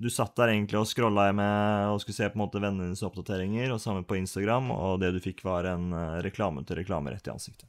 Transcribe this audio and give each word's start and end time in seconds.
du 0.00 0.08
satt 0.08 0.32
der 0.38 0.54
egentlig 0.54 0.78
og 0.80 0.88
scrolla 0.88 1.26
med 1.36 1.90
og 1.92 2.00
skulle 2.00 2.16
se 2.16 2.28
på 2.32 2.38
en 2.38 2.44
måte 2.46 2.60
vennene 2.62 2.88
dines 2.88 3.04
oppdateringer, 3.04 3.68
og 3.74 3.82
samme 3.82 4.04
på 4.08 4.16
Instagram, 4.16 4.70
og 4.72 5.02
det 5.02 5.12
du 5.12 5.20
fikk, 5.20 5.42
var 5.44 5.68
en 5.68 5.92
eh, 5.92 6.20
reklame 6.24 6.64
til 6.64 6.80
reklame 6.80 7.12
rett 7.12 7.28
i 7.28 7.34
ansiktet. 7.34 7.68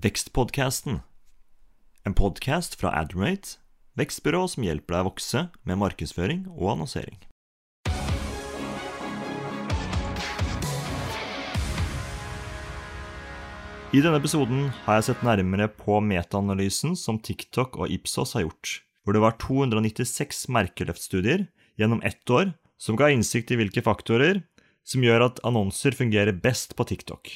Vekstpodkasten. 0.00 1.00
En 2.04 2.16
podkast 2.16 2.76
fra 2.80 2.92
Admirate, 3.00 3.56
vekstbyrå 3.96 4.44
som 4.52 4.64
hjelper 4.64 4.96
deg 4.96 5.04
å 5.04 5.08
vokse 5.08 5.42
med 5.64 5.80
markedsføring 5.80 6.46
og 6.52 6.74
annonsering. 6.74 7.16
I 13.90 14.02
denne 14.04 14.20
episoden 14.20 14.68
har 14.84 15.00
jeg 15.00 15.08
sett 15.08 15.24
nærmere 15.26 15.66
på 15.72 15.96
metaanalysen 16.04 16.92
som 16.94 17.18
TikTok 17.18 17.80
og 17.80 17.90
Ipsos 17.90 18.36
har 18.36 18.44
gjort, 18.44 18.76
hvor 19.02 19.16
det 19.16 19.24
var 19.24 19.40
296 19.42 20.44
merkeløftstudier 20.52 21.48
gjennom 21.80 22.02
ett 22.04 22.30
år 22.30 22.52
som 22.80 22.96
ga 22.96 23.10
innsikt 23.12 23.50
i 23.50 23.58
hvilke 23.60 23.82
faktorer 23.84 24.42
som 24.86 25.04
gjør 25.04 25.26
at 25.26 25.40
annonser 25.46 25.96
fungerer 25.96 26.36
best 26.36 26.76
på 26.76 26.86
TikTok. 26.88 27.32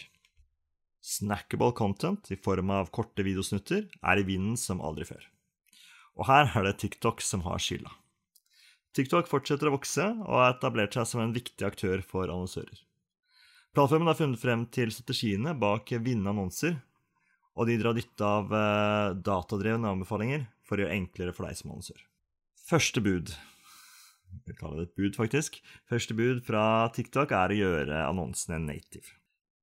Snackable 1.05 1.75
content 1.77 2.31
i 2.33 2.39
form 2.41 2.73
av 2.73 2.89
korte 2.95 3.25
videosnutter 3.27 3.85
er 4.01 4.21
i 4.21 4.25
vinden 4.25 4.57
som 4.61 4.81
aldri 4.81 5.09
før. 5.09 5.27
Og 6.17 6.29
her 6.31 6.49
er 6.49 6.69
det 6.69 6.79
TikTok 6.81 7.21
som 7.25 7.45
har 7.45 7.61
skylda. 7.61 7.93
TikTok 8.95 9.29
fortsetter 9.29 9.69
å 9.69 9.75
vokse 9.75 10.07
og 10.07 10.39
har 10.39 10.55
etablert 10.55 10.95
seg 10.95 11.09
som 11.11 11.21
en 11.25 11.35
viktig 11.35 11.67
aktør 11.67 12.03
for 12.07 12.31
annonsører. 12.31 12.77
Plattformen 13.75 14.07
har 14.07 14.19
funnet 14.19 14.39
frem 14.39 14.69
til 14.71 14.93
strategiene 14.95 15.57
bak 15.59 15.91
vinnende 15.97 16.31
annonser, 16.31 16.77
og 17.59 17.67
de 17.69 17.79
drar 17.81 17.97
nytte 17.99 18.27
av 18.27 18.55
eh, 18.55 19.17
datadrevne 19.19 19.91
anbefalinger 19.91 20.47
for 20.67 20.79
å 20.79 20.85
gjøre 20.85 20.95
enklere 20.95 21.35
for 21.35 21.49
deg 21.49 21.59
som 21.59 21.73
annonsør. 21.75 21.99
Første 22.65 23.03
bud 23.03 23.35
Jeg 24.49 24.59
kaller 24.59 24.83
det 24.83 24.89
et 24.89 24.97
bud, 25.01 25.19
faktisk. 25.19 25.61
Første 25.91 26.17
bud 26.17 26.43
fra 26.47 26.65
TikTok 26.95 27.35
er 27.35 27.55
å 27.55 27.61
gjøre 27.61 28.01
annonsene 28.09 28.61
native. 28.63 29.17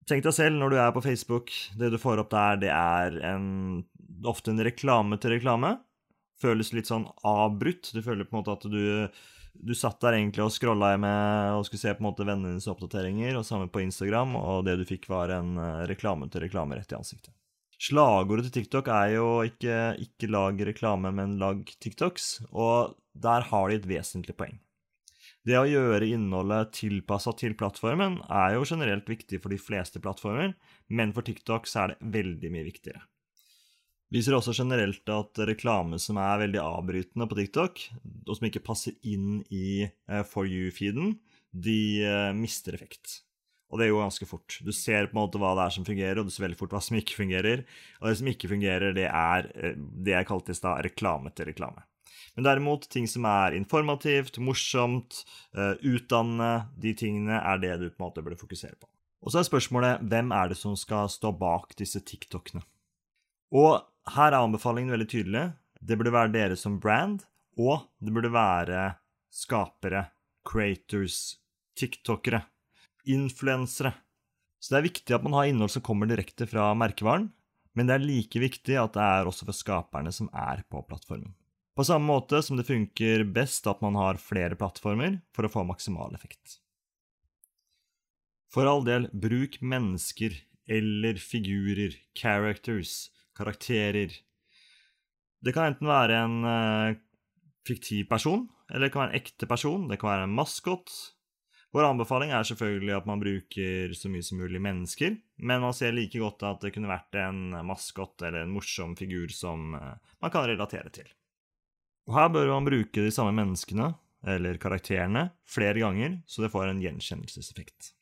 Tenk 0.09 0.25
deg 0.25 0.35
selv 0.35 0.57
når 0.57 0.73
du 0.73 0.79
er 0.81 0.95
på 0.95 1.03
Facebook. 1.05 1.51
Det 1.77 1.91
du 1.93 1.99
får 2.01 2.23
opp 2.23 2.31
der, 2.33 2.57
det 2.63 2.71
er 2.73 3.19
en, 3.33 3.83
ofte 4.27 4.53
en 4.53 4.63
reklame 4.65 5.19
til 5.21 5.35
reklame. 5.35 5.75
Føles 6.41 6.73
litt 6.73 6.89
sånn 6.89 7.05
avbrutt. 7.27 7.93
Du 7.93 8.01
føler 8.01 8.25
på 8.25 8.35
en 8.35 8.41
måte 8.41 8.57
at 8.57 8.65
du 8.71 8.81
du 9.53 9.73
satt 9.75 9.99
der 10.01 10.15
egentlig 10.17 10.43
og 10.45 10.53
scrolla 10.53 10.93
med 10.99 11.57
og 11.57 11.65
skulle 11.67 11.83
se 11.83 11.93
på 11.95 12.01
en 12.01 12.07
måte 12.07 12.25
vennene 12.25 12.53
dines 12.53 12.69
oppdateringer, 12.71 13.35
og 13.37 13.45
samme 13.47 13.67
på 13.71 13.83
Instagram, 13.83 14.35
og 14.39 14.65
det 14.67 14.77
du 14.79 14.85
fikk, 14.87 15.09
var 15.11 15.33
en 15.35 15.57
eh, 15.59 15.83
reklame 15.91 16.29
til 16.31 16.45
reklame 16.45 16.77
rett 16.79 16.93
i 16.93 16.97
ansiktet. 16.97 17.33
Slagordet 17.81 18.47
til 18.47 18.61
TikTok 18.61 18.91
er 18.93 19.15
jo 19.15 19.27
ikke 19.45 19.77
'ikke 19.97 20.29
lag 20.29 20.59
reklame, 20.69 21.11
men 21.11 21.39
lag 21.41 21.65
TikToks', 21.81 22.45
og 22.53 22.95
der 23.17 23.41
har 23.49 23.69
de 23.69 23.75
et 23.75 23.87
vesentlig 23.89 24.37
poeng. 24.37 24.59
Det 25.41 25.55
å 25.57 25.65
gjøre 25.65 26.05
innholdet 26.05 26.75
tilpassa 26.77 27.31
til 27.33 27.55
plattformen 27.57 28.19
er 28.29 28.53
jo 28.53 28.65
generelt 28.67 29.07
viktig 29.09 29.39
for 29.41 29.49
de 29.49 29.57
fleste 29.57 30.01
plattformer, 30.03 30.53
men 30.93 31.13
for 31.15 31.25
TikTok 31.25 31.65
så 31.69 31.81
er 31.81 31.93
det 31.93 32.11
veldig 32.13 32.51
mye 32.53 32.67
viktigere 32.67 33.01
Vi 34.13 34.21
ser 34.21 34.37
også 34.37 34.53
generelt 34.53 35.09
at 35.09 35.41
reklame 35.49 35.97
som 36.03 36.19
er 36.21 36.43
veldig 36.43 36.61
avbrytende 36.61 37.25
på 37.31 37.39
TikTok, 37.39 37.81
og 38.27 38.37
som 38.37 38.47
ikke 38.51 38.61
passer 38.67 38.93
inn 39.01 39.41
i 39.49 39.87
uh, 39.87 40.21
For 40.27 40.45
you-feeden, 40.45 41.15
de 41.49 41.81
uh, 42.05 42.29
mister 42.37 42.77
effekt. 42.77 43.23
Og 43.71 43.79
det 43.79 43.87
jo 43.87 44.01
ganske 44.03 44.27
fort. 44.27 44.59
Du 44.61 44.69
ser 44.75 45.07
på 45.07 45.15
en 45.15 45.23
måte 45.23 45.39
hva 45.41 45.55
det 45.57 45.63
er 45.63 45.73
som 45.73 45.87
fungerer, 45.87 46.19
og 46.19 46.27
du 46.27 46.35
ser 46.35 46.45
veldig 46.45 46.59
fort 46.59 46.75
hva 46.75 46.83
som 46.83 46.99
ikke 46.99 47.17
fungerer. 47.23 47.63
Og 48.01 48.11
det 48.11 48.17
som 48.19 48.29
ikke 48.29 48.51
fungerer, 48.51 48.93
det 48.93 49.07
er 49.07 49.49
uh, 49.55 49.73
det 50.05 50.19
jeg 50.19 50.29
kalte 50.29 50.53
i 50.53 50.59
stad 50.59 50.85
reklame 50.85 51.33
til 51.33 51.49
reklame. 51.49 51.87
Men 52.35 52.47
derimot, 52.47 52.87
ting 52.91 53.07
som 53.11 53.25
er 53.27 53.55
informativt, 53.57 54.37
morsomt, 54.39 55.23
utdannende, 55.53 56.67
de 56.79 56.93
tingene 56.97 57.41
er 57.41 57.59
det 57.63 57.73
du 57.81 57.87
på 57.89 57.99
en 57.99 58.07
måte 58.07 58.23
burde 58.23 58.39
fokusere 58.39 58.77
på. 58.79 58.87
Og 59.21 59.33
så 59.33 59.41
er 59.41 59.49
spørsmålet 59.49 60.05
hvem 60.09 60.31
er 60.33 60.49
det 60.49 60.57
som 60.57 60.77
skal 60.79 61.09
stå 61.11 61.33
bak 61.37 61.75
disse 61.77 61.99
TikTokene? 62.01 62.63
Og 63.53 63.81
her 64.15 64.31
er 64.31 64.39
anbefalingen 64.39 64.95
veldig 64.95 65.09
tydelig. 65.11 65.43
Det 65.81 65.97
burde 65.99 66.13
være 66.15 66.33
dere 66.33 66.57
som 66.57 66.79
brand, 66.81 67.25
og 67.59 67.83
det 67.99 68.13
burde 68.15 68.31
være 68.33 68.85
skapere, 69.31 70.07
creators, 70.47 71.37
tiktokere, 71.77 72.41
influensere. 73.05 73.93
Så 74.61 74.73
det 74.73 74.79
er 74.79 74.87
viktig 74.87 75.15
at 75.17 75.23
man 75.25 75.35
har 75.37 75.51
innhold 75.51 75.73
som 75.73 75.83
kommer 75.85 76.09
direkte 76.09 76.47
fra 76.49 76.71
merkevaren, 76.77 77.29
men 77.77 77.87
det 77.87 77.95
er 77.95 78.03
like 78.03 78.41
viktig 78.41 78.75
at 78.77 78.97
det 78.97 79.05
er 79.05 79.29
også 79.29 79.47
for 79.47 79.57
skaperne 79.57 80.11
som 80.13 80.27
er 80.33 80.65
på 80.69 80.81
plattformen. 80.87 81.33
På 81.75 81.85
samme 81.87 82.09
måte 82.09 82.41
som 82.43 82.57
det 82.59 82.67
funker 82.67 83.23
best 83.31 83.67
at 83.69 83.79
man 83.83 83.95
har 83.95 84.19
flere 84.19 84.57
plattformer 84.59 85.21
for 85.35 85.47
å 85.47 85.51
få 85.51 85.63
maksimal 85.67 86.15
effekt. 86.17 86.59
For 88.51 88.67
all 88.67 88.83
del, 88.83 89.07
bruk 89.15 89.61
mennesker 89.63 90.35
eller 90.71 91.19
figurer, 91.19 91.95
characters, 92.17 93.07
karakterer. 93.37 94.11
Det 95.41 95.53
kan 95.55 95.71
enten 95.71 95.87
være 95.89 96.19
en 96.19 96.35
uh, 96.43 96.99
fiktiv 97.67 98.09
person, 98.11 98.45
eller 98.69 98.87
det 98.87 98.93
kan 98.93 99.05
være 99.05 99.13
en 99.13 99.21
ekte 99.21 99.47
person. 99.49 99.87
Det 99.87 99.97
kan 100.01 100.11
være 100.11 100.27
en 100.27 100.35
maskot. 100.35 100.91
Vår 101.71 101.87
anbefaling 101.87 102.33
er 102.35 102.43
selvfølgelig 102.43 102.97
at 102.97 103.07
man 103.07 103.23
bruker 103.23 103.95
så 103.95 104.11
mye 104.11 104.27
som 104.27 104.43
mulig 104.43 104.59
mennesker, 104.59 105.15
men 105.39 105.63
man 105.63 105.75
ser 105.75 105.95
like 105.95 106.19
godt 106.19 106.43
at 106.43 106.67
det 106.67 106.73
kunne 106.75 106.91
vært 106.91 107.15
en 107.23 107.55
maskot 107.63 108.27
eller 108.27 108.43
en 108.43 108.51
morsom 108.51 108.97
figur 108.99 109.31
som 109.31 109.71
uh, 109.79 109.95
man 110.19 110.35
kan 110.35 110.47
relatere 110.51 110.91
til. 110.91 111.07
Og 112.09 112.15
her 112.17 112.31
bør 112.33 112.49
man 112.49 112.67
bruke 112.67 113.03
de 113.05 113.13
samme 113.13 113.33
menneskene, 113.37 113.91
eller 114.27 114.59
karakterene, 114.61 115.29
flere 115.49 115.81
ganger, 115.81 116.19
så 116.29 116.43
det 116.43 116.51
får 116.53 116.69
en 116.69 116.81
gjenkjennelseseffekt. 116.83 117.93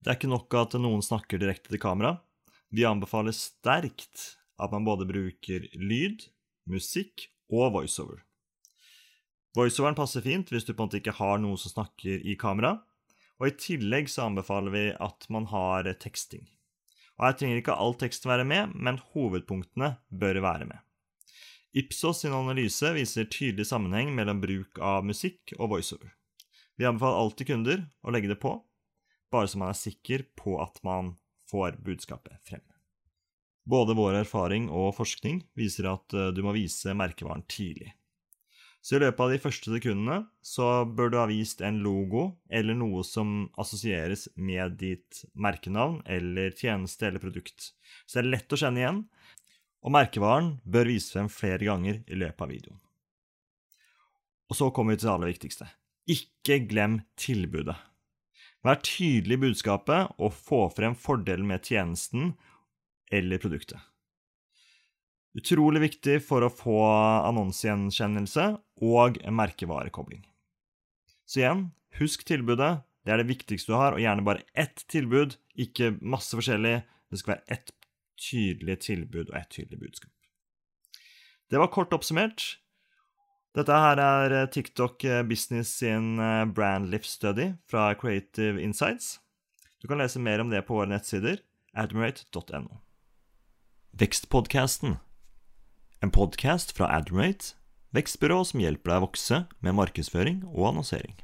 Det 0.00 0.10
er 0.10 0.18
ikke 0.18 0.32
nok 0.32 0.56
at 0.56 0.76
noen 0.80 1.02
snakker 1.04 1.40
direkte 1.40 1.70
til 1.72 1.82
kamera. 1.82 2.16
Vi 2.72 2.86
anbefaler 2.88 3.34
sterkt 3.36 4.34
at 4.60 4.72
man 4.72 4.86
både 4.86 5.08
bruker 5.08 5.66
lyd, 5.76 6.24
musikk 6.70 7.28
og 7.50 7.74
voiceover. 7.76 8.22
Voiceoveren 9.56 9.98
passer 9.98 10.22
fint 10.22 10.50
hvis 10.52 10.66
du 10.66 10.72
på 10.72 10.78
en 10.78 10.88
måte 10.88 11.00
ikke 11.00 11.16
har 11.18 11.40
noen 11.42 11.58
som 11.58 11.74
snakker 11.74 12.22
i 12.22 12.36
kamera. 12.38 12.78
Og 13.40 13.48
I 13.48 13.56
tillegg 13.58 14.10
så 14.12 14.28
anbefaler 14.28 14.74
vi 14.74 14.84
at 14.94 15.26
man 15.32 15.48
har 15.50 15.88
teksting. 16.02 16.44
Og 17.18 17.26
Her 17.26 17.36
trenger 17.36 17.60
ikke 17.60 17.76
all 17.76 17.96
tekst 18.00 18.28
være 18.28 18.46
med, 18.48 18.76
men 18.76 19.00
hovedpunktene 19.12 19.94
bør 20.08 20.40
være 20.44 20.68
med. 20.70 20.78
Ipsos 21.72 22.24
sin 22.24 22.34
analyse 22.34 22.90
viser 22.96 23.28
tydelig 23.30 23.68
sammenheng 23.68 24.10
mellom 24.16 24.40
bruk 24.42 24.80
av 24.82 25.04
musikk 25.06 25.52
og 25.58 25.76
voiceover. 25.76 26.10
Vi 26.74 26.88
anbefaler 26.88 27.22
alltid 27.22 27.50
kunder 27.52 27.84
å 28.02 28.14
legge 28.14 28.32
det 28.32 28.40
på, 28.42 28.56
bare 29.30 29.50
så 29.50 29.60
man 29.60 29.70
er 29.70 29.78
sikker 29.78 30.26
på 30.38 30.56
at 30.62 30.80
man 30.86 31.14
får 31.50 31.78
budskapet 31.86 32.40
frem. 32.48 32.64
Både 33.70 33.94
vår 33.94 34.22
erfaring 34.24 34.66
og 34.72 34.96
forskning 34.96 35.44
viser 35.58 35.92
at 35.92 36.14
eh, 36.16 36.32
du 36.34 36.42
må 36.42 36.56
vise 36.56 36.94
merkevaren 36.96 37.44
tidlig. 37.46 37.92
Så 38.80 38.96
i 38.96 39.02
løpet 39.02 39.20
av 39.20 39.30
de 39.30 39.38
første 39.42 39.70
sekundene 39.74 40.22
så 40.40 40.86
bør 40.88 41.12
du 41.12 41.18
ha 41.20 41.26
vist 41.28 41.60
en 41.62 41.82
logo 41.84 42.30
eller 42.48 42.78
noe 42.80 43.04
som 43.04 43.50
assosieres 43.60 44.24
med 44.40 44.78
ditt 44.80 45.20
merkenavn 45.36 46.00
eller 46.08 46.56
tjeneste 46.56 47.10
eller 47.10 47.20
produkt. 47.20 47.74
Så 48.08 48.18
det 48.18 48.22
er 48.24 48.32
lett 48.38 48.56
å 48.56 48.60
kjenne 48.62 48.80
igjen, 48.80 49.02
og 49.80 49.94
merkevaren 49.94 50.54
bør 50.68 50.90
vise 50.92 51.14
frem 51.14 51.28
flere 51.32 51.64
ganger 51.64 52.02
i 52.06 52.18
løpet 52.18 52.44
av 52.44 52.52
videoen. 52.52 52.80
Og 54.50 54.58
så 54.58 54.70
kommer 54.74 54.94
vi 54.94 55.00
til 55.00 55.08
det 55.08 55.14
aller 55.14 55.30
viktigste. 55.30 55.68
Ikke 56.10 56.58
glem 56.68 57.00
tilbudet. 57.20 57.76
Vær 58.66 58.80
tydelig 58.84 59.38
i 59.38 59.42
budskapet 59.46 60.18
og 60.20 60.34
få 60.36 60.66
frem 60.74 60.96
fordelen 60.98 61.48
med 61.48 61.64
tjenesten 61.64 62.34
eller 63.10 63.40
produktet. 63.40 63.78
Utrolig 65.38 65.84
viktig 65.84 66.18
for 66.26 66.42
å 66.42 66.50
få 66.52 66.76
annonsegjenkjennelse 67.30 68.50
og 68.82 69.20
merkevarekobling. 69.30 70.24
Så 71.24 71.44
igjen, 71.44 71.68
husk 72.00 72.26
tilbudet. 72.26 72.80
Det 73.06 73.14
er 73.14 73.22
det 73.22 73.30
viktigste 73.30 73.72
du 73.72 73.78
har, 73.78 73.94
og 73.94 74.02
gjerne 74.02 74.26
bare 74.26 74.42
ett 74.58 74.82
tilbud, 74.90 75.38
ikke 75.54 75.94
masse 76.02 76.34
forskjellig. 76.36 76.80
Det 77.08 77.20
skal 77.20 77.36
være 77.36 77.54
ett 77.54 77.70
tydelig 78.20 78.80
tilbud 78.86 79.30
og 79.30 79.36
ett 79.38 79.50
tydelig 79.56 79.80
budskap. 79.80 80.12
Det 81.50 81.58
var 81.58 81.72
kort 81.74 81.94
oppsummert. 81.96 82.58
Dette 83.56 83.74
her 83.74 83.98
er 83.98 84.46
TikTok 84.54 85.02
Business 85.26 85.72
sin 85.80 86.20
Brand 86.54 86.92
Lift 86.92 87.10
Study 87.10 87.48
fra 87.66 87.88
Creative 87.98 88.62
Insights. 88.62 89.16
Du 89.82 89.88
kan 89.88 89.98
lese 89.98 90.20
mer 90.22 90.38
om 90.38 90.52
det 90.52 90.62
på 90.68 90.76
våre 90.76 90.92
nettsider 90.92 91.40
admirate.no. 91.74 92.80
Vekstpodkasten. 93.90 94.96
En 96.02 96.10
podkast 96.10 96.72
fra 96.76 96.88
Admirate, 96.96 97.54
vekstbyrå 97.92 98.44
som 98.48 98.62
hjelper 98.62 98.92
deg 98.92 99.02
å 99.02 99.06
vokse 99.08 99.42
med 99.60 99.76
markedsføring 99.76 100.44
og 100.48 100.70
annonsering. 100.70 101.18